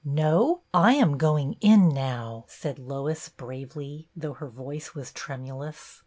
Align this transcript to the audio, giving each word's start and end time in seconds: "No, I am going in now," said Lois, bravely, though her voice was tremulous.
"No, 0.03 0.61
I 0.73 0.95
am 0.95 1.15
going 1.19 1.57
in 1.61 1.87
now," 1.87 2.45
said 2.47 2.79
Lois, 2.79 3.29
bravely, 3.29 4.07
though 4.15 4.33
her 4.33 4.49
voice 4.49 4.95
was 4.95 5.13
tremulous. 5.13 5.99